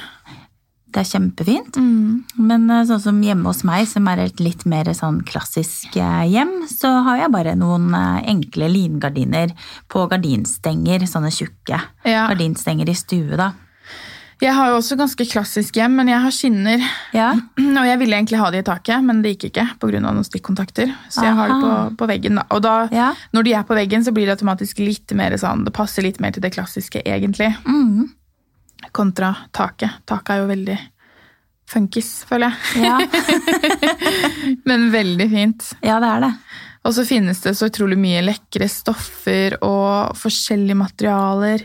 [0.96, 1.76] Det er kjempefint.
[1.76, 2.22] Mm.
[2.40, 6.22] Men eh, sånn som hjemme hos meg, som er et litt mer sånn klassisk eh,
[6.32, 9.52] hjem, så har jeg bare noen eh, enkle lingardiner
[9.92, 12.28] på gardinstenger, sånne tjukke Ja.
[12.30, 13.50] gardinstenger i stue, da.
[14.42, 16.82] Jeg har jo også ganske klassisk hjem, men jeg har skinner.
[17.16, 17.30] Ja,
[17.80, 20.00] Og jeg ville egentlig ha de i taket, men det gikk ikke pga.
[20.04, 20.92] noen stikkontakter.
[21.08, 21.70] Så jeg har det på,
[22.02, 22.36] på veggen.
[22.40, 22.44] da.
[22.52, 23.14] Og da, Ja.
[23.32, 26.20] når de er på veggen, så blir det automatisk litt mer sånn Det passer litt
[26.20, 28.10] mer til det klassiske, egentlig, mm.
[28.92, 30.02] kontra taket.
[30.06, 30.76] Taket er jo veldig
[31.66, 32.84] funkis, føler jeg.
[32.84, 32.98] ja.
[34.68, 35.70] Men veldig fint.
[35.82, 36.32] ja det er det.
[36.86, 41.64] Og så finnes det så utrolig mye lekre stoffer og forskjellige materialer.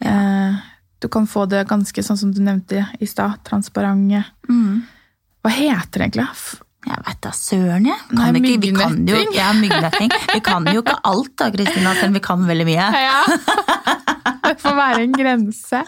[0.00, 0.62] Eh,
[1.04, 4.22] du kan få det ganske sånn som du nevnte i stad, transparente.
[4.48, 4.78] Mm.
[5.44, 6.28] Hva heter det egentlig?
[6.84, 8.00] Jeg vet da søren, jeg.
[8.12, 9.20] Nei, ikke- vi kan jo-.
[9.34, 9.50] Ja.
[10.32, 12.88] Vi kan jo ikke alt da, Kristina, selv om vi kan veldig mye.
[13.04, 13.20] Ja.
[14.44, 15.78] Det får være en grense.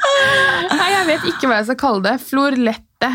[0.73, 2.15] Nei, jeg vet ikke hva jeg skal kalle det.
[2.25, 3.11] Florlette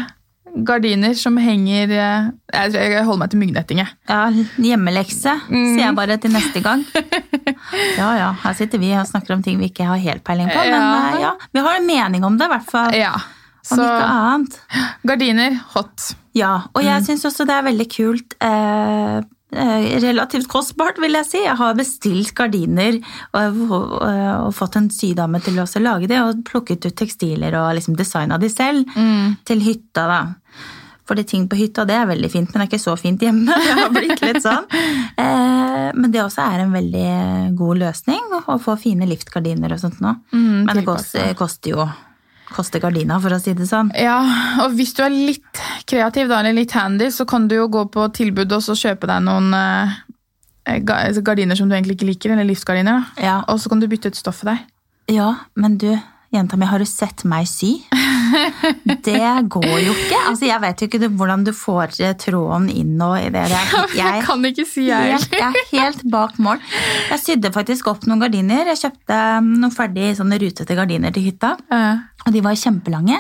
[0.68, 3.82] gardiner som henger eh, Jeg jeg holder meg til myggnetting.
[3.82, 3.90] jeg.
[4.10, 4.30] Ja,
[4.62, 5.66] hjemmelekse, Mm.
[5.76, 6.86] sier jeg bare til neste gang.
[7.98, 10.56] Ja, ja, her sitter vi og snakker om ting vi ikke har helt peiling på,
[10.64, 11.12] men Ja.
[11.16, 12.92] eh, ja, vi har en mening om det, i hvert fall.
[12.98, 13.14] Ja.
[13.72, 14.60] Om Så ikke annet.
[15.06, 16.16] gardiner, hot.
[16.34, 16.88] Ja, og Mm.
[16.88, 18.34] jeg syns også det er veldig kult.
[18.42, 19.22] Eh,
[19.54, 21.38] eh, relativt kostbart, vil jeg si.
[21.44, 22.98] Jeg har bestilt gardiner
[23.34, 24.02] og, og,
[24.48, 28.40] og fått en sydame til å lage det, og plukket ut tekstiler og liksom designa
[28.40, 29.38] de selv Mm.
[29.46, 30.22] til hytta, da.
[31.12, 33.52] Fordi ting på hytta det er veldig fint, men det er ikke så fint hjemme.
[33.68, 34.64] Det har blitt litt sånn.
[35.20, 37.10] Eh, men det også er en veldig
[37.60, 40.14] god løsning å få fine liftgardiner og sånt nå.
[40.32, 41.88] Mm, Men det koster, koster jo
[42.52, 43.92] koster gardina, for å si det sånn.
[43.96, 44.18] Ja,
[44.64, 47.86] og hvis du er litt kreativ da, eller litt handy, så kan du jo gå
[47.92, 49.94] på tilbud og så kjøpe deg noen eh,
[51.24, 53.06] gardiner som du egentlig ikke liker, eller livsgardiner.
[53.24, 54.64] Ja, Og så kan du bytte ut stoffet der.
[55.12, 55.92] ja men du,
[56.32, 57.74] jenta mi, har du sett meg sy?
[59.04, 59.18] Det
[59.52, 60.20] går jo ikke.
[60.30, 63.44] Altså, jeg vet jo ikke hvordan du får eh, tråden inn og i det.
[63.52, 65.28] Jeg, Jeg kan ikke si jeg heller.
[65.36, 66.62] jeg er helt bak mål.
[67.12, 68.72] Jeg sydde faktisk opp noen gardiner.
[68.72, 71.56] Jeg kjøpte um, noen ferdig sånne rutete gardiner til hytta.
[72.26, 73.20] Og de var kjempelange.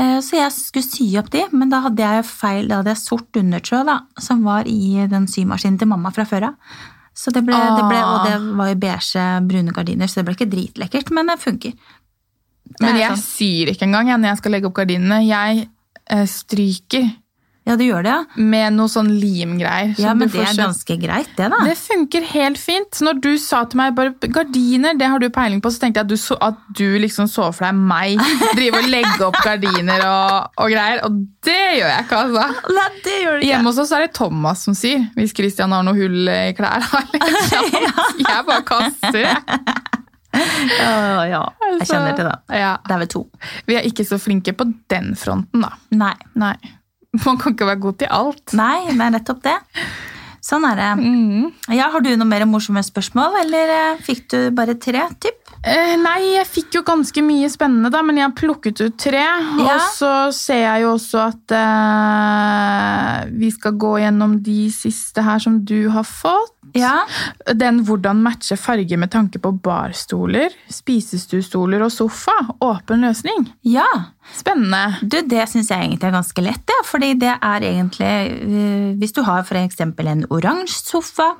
[0.00, 3.02] Eh, Så jeg skulle sy opp de, men da hadde jeg feil, da hadde jeg
[3.04, 6.78] sort undertråd da, som var i den symaskinen til mamma fra før av.
[7.14, 10.36] Så det ble, det ble, og det var jo beige, brune gardiner, så det ble
[10.38, 11.74] ikke dritlekkert, men det funker.
[12.72, 13.24] Det Men jeg sånn.
[13.26, 15.18] syr ikke engang jeg, når jeg skal legge opp gardinene.
[15.26, 15.66] Jeg
[16.08, 17.10] eh, stryker
[17.62, 18.42] Ja, du gjør det, ja.
[18.42, 19.92] med noe sånn limgreier.
[20.02, 21.60] Ja, men det er ganske greit, det, da.
[21.62, 22.98] Det funker helt fint.
[23.06, 26.08] Når du sa til meg bare gardiner, det har du peiling på, så tenkte jeg
[26.08, 28.18] at du, så, at du liksom så for deg meg
[28.58, 31.04] drive og legge opp gardiner og, og greier.
[31.06, 32.48] Og det gjør jeg ikke, altså.
[32.80, 35.86] Nei, det gjør du Hjemme hos oss er det Thomas som sier hvis Christian har
[35.86, 36.82] noe hull i klær.
[37.14, 37.72] liksom.
[38.26, 39.80] Jeg bare kaster, jeg.
[40.32, 41.46] Ja, ja,
[41.76, 42.36] jeg kjenner til det.
[42.58, 42.74] Ja.
[42.82, 43.26] Det er vel to.
[43.68, 45.76] Vi er ikke så flinke på den fronten, da.
[45.94, 46.16] Nei.
[46.34, 46.56] Nei.
[47.26, 48.56] Man kan ikke være god til alt.
[48.56, 49.58] Nei, det er nettopp det.
[50.42, 50.90] Sånn er det.
[50.98, 51.50] Mm.
[51.76, 55.41] Ja, Har du noe mer morsomme spørsmål, eller eh, fikk du bare tre, typ?
[55.62, 59.22] Eh, nei, jeg fikk jo ganske mye spennende, da, men jeg har plukket ut tre.
[59.22, 59.76] Ja.
[59.76, 65.38] Og så ser jeg jo også at eh, vi skal gå gjennom de siste her
[65.42, 66.56] som du har fått.
[66.74, 67.04] Ja.
[67.54, 72.34] Den hvordan matche farge med tanke på barstoler, spisestuestoler og sofa.
[72.64, 73.46] Åpen løsning.
[73.68, 73.86] Ja.
[74.34, 74.98] Spennende.
[75.02, 76.82] Du, det syns jeg egentlig er ganske lett, ja.
[76.88, 79.78] fordi det er egentlig eh, Hvis du har f.eks.
[79.84, 81.34] en oransje sofa,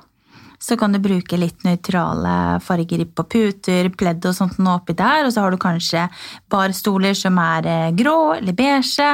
[0.63, 5.25] så kan du bruke litt nøytrale farger på puter, pledd og sånt nå oppi der.
[5.27, 6.05] Og så har du kanskje
[6.51, 9.09] barstoler som er eh, grå eller beige.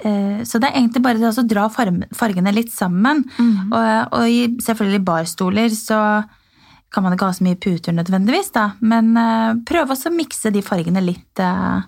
[0.00, 3.26] Eh, Så det er egentlig bare det å dra fargene litt sammen.
[3.68, 6.00] Og, og selvfølgelig barstoler så
[6.90, 8.70] kan man ikke ha så mye puter nødvendigvis, da.
[8.82, 11.82] Men uh, prøv også å mikse de fargene litt uh,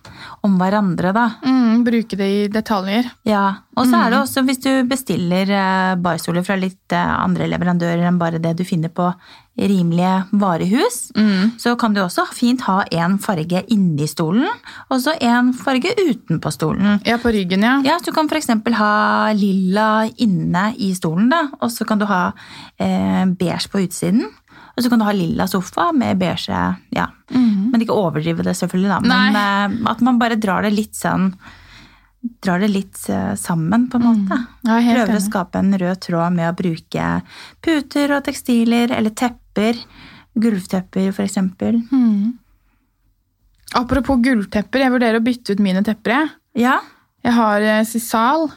[0.47, 1.27] om hverandre, da.
[1.43, 3.11] Mm, bruke det i detaljer.
[3.27, 3.45] Ja,
[3.77, 8.05] Og så er det også hvis du bestiller uh, barstoler fra litt eh, andre leverandører
[8.07, 9.11] enn bare det du finner på
[9.53, 11.11] rimelige varehus,
[11.61, 14.47] så kan du også fint ha én farge inni stolen,
[14.88, 17.03] og så én farge utenpå stolen.
[17.05, 17.75] Ja, på ryggen, ja.
[17.85, 18.49] Ja, så Du kan f.eks.
[18.79, 22.33] ha lilla inne i stolen, da, og så kan du ha
[22.79, 24.25] eh, beige på utsiden.
[24.76, 26.61] Og så kan du ha lilla sofa med beige
[26.96, 27.06] ja.
[27.32, 28.88] Men ikke overdrive det, selvfølgelig.
[28.88, 29.00] da.
[29.04, 31.32] Men eh, at man bare drar det litt sånn
[32.42, 34.37] Drar det litt eh, sammen, på en måte.
[34.62, 37.06] Ja, Prøver Prøver å skape en rød tråd med å bruke
[37.66, 39.74] puter og tekstiler eller tepper.
[40.38, 41.80] Gulvtepper, for eksempel.
[43.74, 46.14] Apropos gulvtepper, jeg vurderer å bytte ut mine tepper.
[46.14, 46.30] Jeg,
[46.62, 46.78] Ja.
[47.24, 48.50] jeg har eh, sisal,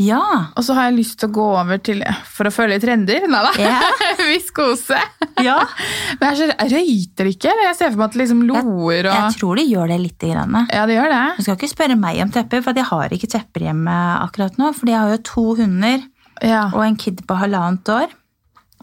[0.00, 0.22] Ja.
[0.56, 1.98] og så har jeg lyst til å gå over til
[2.32, 3.26] For å følge trender?
[3.28, 3.50] Nei da.
[3.60, 4.04] Yeah.
[4.30, 4.96] Viskose.
[5.44, 5.58] ja.
[6.20, 7.52] Men jeg, ser, røyter ikke?
[7.66, 10.30] Jeg ser for meg at det liksom loer og Jeg tror de gjør det lite
[10.32, 10.56] grann.
[10.72, 11.20] Ja, de gjør det.
[11.36, 14.70] Du skal ikke spørre meg om tepper, for jeg har ikke tepper hjemme akkurat nå.
[14.78, 16.06] For jeg har jo to hunder
[16.42, 16.62] Ja.
[16.72, 18.16] og en kid på halvannet år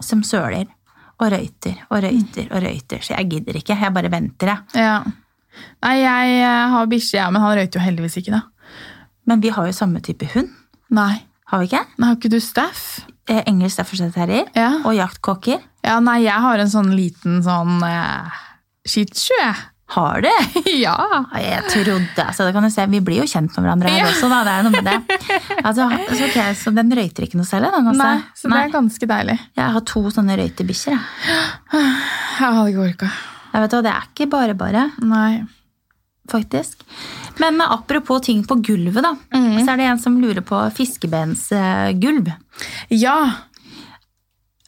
[0.00, 0.68] som søler
[1.20, 3.02] og røyter og røyter og røyter.
[3.04, 3.74] Så jeg gidder ikke.
[3.76, 4.86] Jeg bare venter, jeg.
[4.86, 5.00] ja.
[5.82, 8.86] Nei, jeg eh, har bikkje, ja, men han røyter jo heldigvis ikke, da.
[9.28, 10.54] Men vi har jo samme type hund.
[10.90, 11.14] Nei.
[11.50, 11.84] Har vi ikke?
[11.98, 12.84] Nei, har ikke du Staff?
[13.30, 14.70] Eh, Engelsk Staffordshire terrier Ja.
[14.84, 15.60] og jaktkokker.
[15.86, 15.98] ja.
[16.00, 18.40] Nei, jeg har en sånn liten sånn eh,
[18.86, 19.54] shih jeg.
[19.90, 20.28] Har du?
[20.70, 20.92] ja.
[21.34, 23.98] Ja, Jeg trodde, altså det kan du se, Vi blir jo kjent med hverandre her
[24.04, 24.06] Ja.
[24.12, 24.44] også, da.
[24.46, 25.18] Det er noe med det.
[25.66, 27.72] Altså, så, ok, så den røyter ikke noe særlig?
[27.74, 28.04] Den, altså.
[28.04, 29.38] Nei, så det er ganske deilig.
[29.58, 30.94] Jeg har to sånne røytebikkjer.
[30.94, 31.40] jeg.
[31.74, 33.10] Jeg hadde ikke orka.
[33.50, 34.84] Jeg vet hva, Det er ikke bare bare.
[35.02, 35.42] Nei.
[36.30, 36.82] Faktisk.
[37.42, 39.14] Men apropos ting på gulvet, da.
[39.34, 39.58] Mm.
[39.64, 42.30] Så er det en som lurer på fiskebensgulv.
[42.94, 43.16] Ja.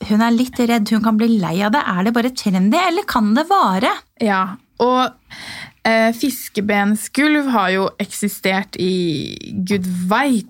[0.08, 1.82] Hun er litt redd hun kan bli lei av det.
[1.86, 3.92] Er det bare trendy, eller kan det vare?
[4.22, 5.12] Ja, og
[5.86, 8.92] eh, fiskebensgulv har jo eksistert i
[9.68, 10.48] gud veit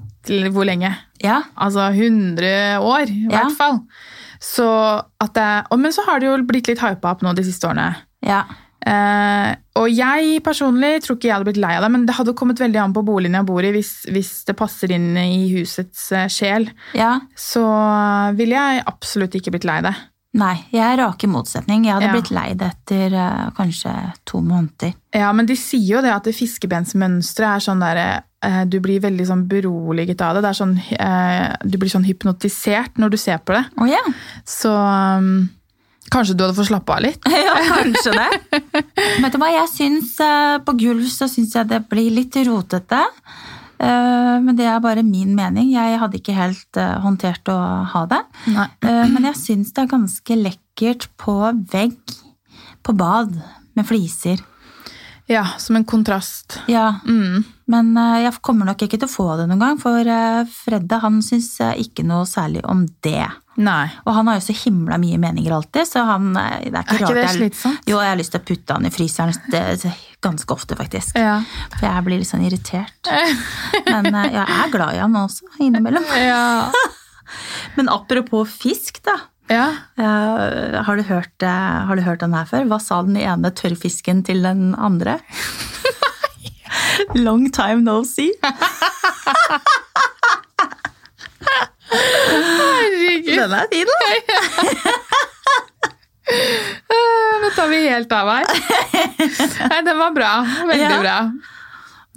[0.55, 0.93] hvor lenge.
[1.23, 1.41] Ja.
[1.59, 3.43] Altså 100 år, i Ja.
[3.43, 3.81] hvert fall.
[4.43, 4.67] Så
[5.21, 5.49] at det,
[5.79, 7.97] men så har det jo blitt litt hypa opp nå de siste årene.
[8.25, 8.45] ja.
[8.87, 12.35] Eh, og jeg personlig tror ikke jeg hadde blitt lei av det, men det hadde
[12.39, 13.71] kommet veldig an på boligen jeg bor i.
[13.77, 16.69] Hvis, hvis det passer inn i husets uh, sjel,
[16.99, 17.21] Ja.
[17.39, 17.63] så
[18.39, 19.95] ville jeg absolutt ikke blitt lei det.
[20.35, 21.85] Nei, jeg er rake motsetning.
[21.85, 22.13] Jeg hadde Ja.
[22.17, 23.91] blitt lei det etter eh, kanskje
[24.25, 24.95] to måneder.
[25.13, 28.01] Ja, men de sier jo det at det fiskebensmønsteret er sånn der
[28.43, 30.43] eh, Du blir veldig sånn beroliget av det.
[30.43, 33.65] det er sånn, eh, du blir sånn hypnotisert når du ser på det.
[33.77, 34.01] Å ja.
[34.49, 35.51] Så um,
[36.13, 37.25] kanskje du hadde fått slappe av litt?
[37.47, 38.61] ja, kanskje det.
[39.25, 43.01] Vet du hva, jeg syns eh, på gulv så syns jeg det blir litt rotete.
[43.83, 45.73] Eh, Men det er bare min mening.
[45.75, 47.57] Jeg hadde ikke helt eh, håndtert å
[47.95, 48.21] ha det.
[48.55, 48.69] Nei.
[48.87, 51.35] Eh, Men jeg syns det er ganske lekkert på
[51.73, 51.99] vegg
[52.83, 53.35] på bad
[53.79, 54.41] med fliser.
[55.31, 56.59] Ja, som en kontrast.
[56.69, 57.45] Ja, Mm.
[57.71, 60.05] men jeg kommer nok ikke til å få det noen gang, for
[60.51, 63.23] Fredde han syns ikke noe særlig om det.
[63.61, 63.91] Nei.
[64.07, 66.95] Og han har jo så himla mye meninger alltid, så han eh, Det er ikke,
[66.95, 67.25] Er ikke rart det
[67.61, 69.93] jeg- Jo, jeg har lyst til å putte han i fryseren det,
[70.25, 71.17] ganske ofte, faktisk.
[71.19, 71.35] Ja.
[71.79, 73.11] For jeg blir litt sånn irritert.
[73.93, 76.05] Men eh, jeg er glad i han også, innimellom.
[76.23, 76.71] Ja.
[77.77, 79.19] Men apropos fisk, da.
[79.49, 79.67] ja.
[79.99, 82.65] Uh, har, du hørt, uh, har du hørt den her før?
[82.69, 85.19] Hva sa den ene tørrfisken til den andre?
[87.15, 88.33] Long time no see.
[91.93, 93.33] Herregud.
[93.37, 93.97] Den er fin, da.
[96.33, 98.47] Eh, Nå tar vi helt av her.
[99.69, 100.31] Nei, den var bra.
[100.69, 101.01] Veldig Ja.
[101.03, 101.17] bra.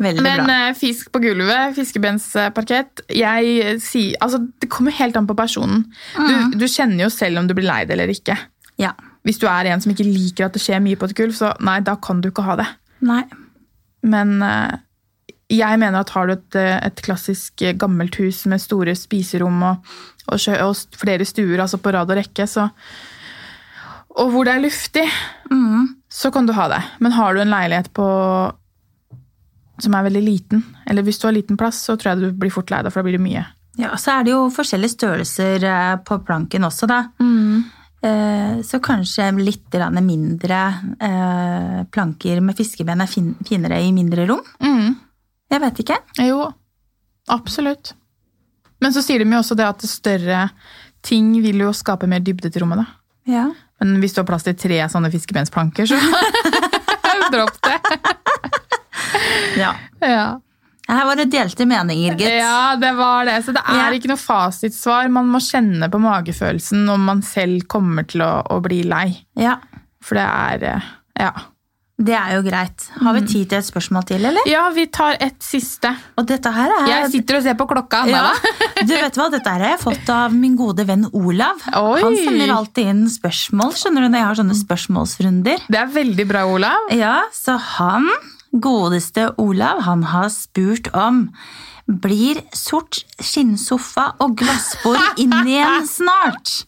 [0.06, 0.56] Veldig Men bra.
[0.68, 5.86] eh, fisk på gulvet, fiskebensparkett jeg sier, altså, Det kommer helt an på personen.
[6.18, 6.52] Mm.
[6.52, 8.38] Du, du kjenner jo selv om du blir lei det eller ikke.
[8.78, 8.92] Ja.
[9.26, 11.54] Hvis du er en som ikke liker at det skjer mye på et gulv, så
[11.64, 12.68] nei, da kan du ikke ha det.
[13.02, 13.24] Nei.
[14.04, 14.76] Men eh,
[15.52, 19.60] jeg mener at har du et, eh, et klassisk eh, gammelt hus med store spiserom
[19.64, 19.92] og,
[20.28, 22.70] og, sjø- og flere stuer altså på rad og rekke, så
[24.16, 25.04] Og hvor det er luftig,
[25.52, 25.90] Mm.
[26.10, 26.82] så kan du ha det.
[27.00, 28.06] Men har du en leilighet på
[29.78, 32.50] som er veldig liten, eller hvis du har liten plass, så tror jeg du blir
[32.54, 33.46] fort lei deg, for da blir det mye.
[33.78, 37.02] Ja, og så er det jo forskjellige størrelser eh, på planken også, da.
[37.20, 37.66] Mm.
[38.64, 39.74] Så kanskje litt
[40.06, 40.58] mindre
[41.90, 44.44] planker med fiskeben er finere i mindre rom.
[44.62, 44.92] Mm.
[45.56, 45.98] Jeg vet ikke.
[46.26, 46.42] Jo,
[47.32, 47.94] absolutt.
[48.84, 50.50] Men så sier de jo også det at større
[51.06, 52.88] ting vil jo skape mer dybde til rommet, da.
[53.32, 53.46] Ja.
[53.82, 55.98] Men hvis du har plass til tre sånne fiskebensplanker, så
[57.34, 57.78] dropp det.
[59.64, 59.72] ja.
[60.04, 60.26] Ja.
[60.86, 62.36] Her var det delte meninger, gitt.
[62.38, 63.40] ja, det var det.
[63.48, 63.88] Så det er Ja.
[63.98, 65.08] ikke noe fasitsvar.
[65.10, 69.08] Man må kjenne på magefølelsen om man selv kommer til å, å bli lei.
[69.40, 69.56] Ja.
[70.06, 70.92] For det er eh,
[71.26, 71.32] Ja.
[71.98, 72.90] Det er jo greit.
[73.00, 74.44] Har vi tid til et spørsmål til, eller?
[74.52, 75.94] Ja, vi tar et siste.
[76.20, 78.02] Og dette her er Jeg sitter og ser på klokka.
[78.12, 78.34] ja.
[78.84, 81.64] Du vet hva, Dette her har jeg fått av min gode venn Olav.
[81.72, 82.02] Oi.
[82.04, 85.64] Han sender alltid inn spørsmål skjønner du, når jeg har sånne spørsmålsrunder.
[85.72, 86.92] Det er veldig bra, Olav.
[86.92, 88.10] Ja, Så han,
[88.52, 91.30] godeste Olav, han har spurt om
[91.88, 96.66] blir sort skinnsofa og glassbord inn igjen snart?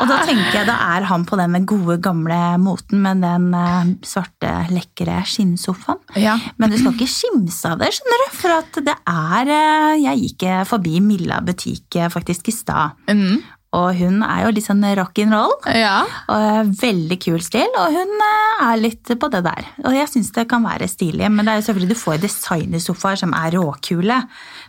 [0.00, 3.92] Og da tenker jeg da er han på den gode, gamle moten med den eh,
[4.06, 6.00] svarte, lekre skinnsofaen.
[6.20, 6.36] Ja.
[6.60, 8.26] Men du skal ikke skimse av det, skjønner du.
[8.40, 13.00] For at det er eh, Jeg gikk eh, forbi Milla butikk faktisk i stad.
[13.10, 13.40] Mm.
[13.76, 15.52] Og hun er jo litt sånn rock'n'roll.
[15.78, 16.00] ja.
[16.34, 19.68] Og veldig kul stil, og hun er litt på det der.
[19.84, 23.20] Og jeg syns det kan være stilig, men det er jo selvfølgelig du får designersofaer
[23.22, 24.18] som er råkule.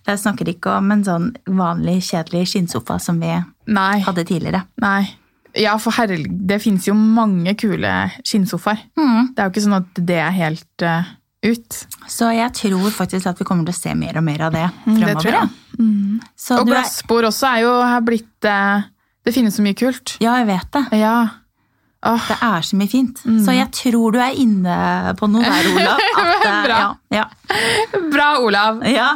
[0.05, 3.33] Det snakker ikke om en sånn vanlig, kjedelig skinnsofa som vi
[3.71, 4.01] Nei.
[4.05, 4.65] hadde tidligere.
[4.83, 5.05] Nei.
[5.59, 7.89] Ja, for herlig, det finnes jo mange kule
[8.23, 8.85] skinnsofaer.
[8.99, 9.33] Mm.
[9.35, 11.09] Det er jo ikke sånn at det er helt uh,
[11.43, 11.81] ut.
[12.07, 14.63] Så jeg tror faktisk at vi kommer til å se mer og mer av det
[14.69, 14.95] fremover.
[14.95, 15.25] det fremover.
[15.25, 16.57] tror ja.
[16.61, 18.87] Og glassbord også er jo blitt uh,
[19.25, 20.15] Det finnes så mye kult.
[20.23, 21.01] ja, jeg vet det.
[21.01, 21.15] Ja.
[22.03, 23.19] Åh, Det er så mye fint.
[23.29, 23.39] Mm.
[23.45, 24.75] Så jeg tror du er inne
[25.19, 25.99] på noe der, Olav.
[26.17, 26.79] At, eh, Bra.
[27.13, 27.25] Ja,
[28.09, 28.81] bra, Olav!
[28.87, 28.93] ja.
[28.95, 29.09] ja.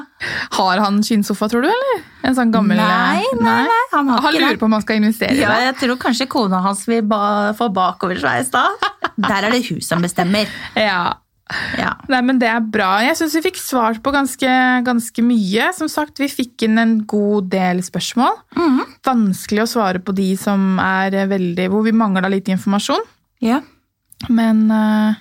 [0.57, 1.69] Har han skinnsofa, tror du?
[1.71, 2.03] eller?
[2.25, 4.97] En sånn gammel Nei, nei, nei, han har Han ikke lurer på om han skal
[5.01, 5.65] investere i Ja, det.
[5.67, 8.63] jeg tror kanskje kona hans vil ba få bakoversveis da.
[9.29, 10.49] Der er det hun som bestemmer.
[10.77, 11.13] Ja.
[11.77, 11.91] Ja.
[12.10, 12.97] Nei, men Det er bra.
[13.05, 14.49] Jeg syns vi fikk svart på ganske,
[14.86, 15.67] ganske mye.
[15.77, 18.39] Som sagt, Vi fikk inn en god del spørsmål.
[18.58, 18.81] Mm.
[19.05, 23.05] Vanskelig å svare på de som er veldig, hvor vi mangla litt informasjon.
[23.41, 23.62] ja.
[24.31, 25.13] Men uh,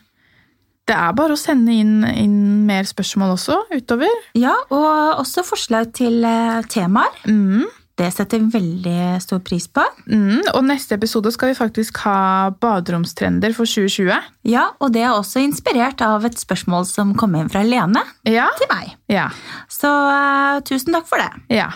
[0.86, 4.12] det er bare å sende inn, inn mer spørsmål også utover.
[4.38, 7.16] Ja, og også forslag til uh, temaer.
[7.26, 7.66] Mm.
[7.96, 9.84] Det setter vi veldig stor pris på.
[10.10, 10.40] Mm.
[10.56, 14.10] Og neste episode skal vi faktisk ha baderomstrender for 2020.
[14.50, 18.48] Ja, og det er også inspirert av et spørsmål som kom inn fra Lene Ja.
[18.58, 18.96] til meg.
[19.08, 19.28] ja.
[19.70, 21.30] Så uh, tusen takk for det.
[21.60, 21.70] ja.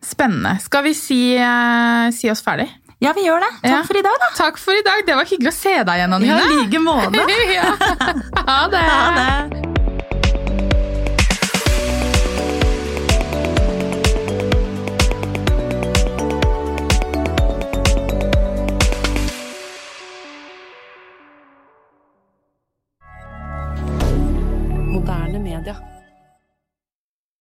[0.00, 0.56] Spennende.
[0.62, 2.68] Skal vi si, uh, si oss ferdig?
[3.02, 3.50] Ja, vi gjør det.
[3.62, 3.82] Takk Ja.
[3.86, 4.28] for i dag, da.
[4.38, 5.04] Takk for i dag.
[5.06, 6.40] Det var hyggelig å se deg igjen, Anine.
[6.62, 7.26] like måte.
[7.58, 7.74] ja.
[8.46, 8.86] Ha det.
[8.88, 9.77] Ha det.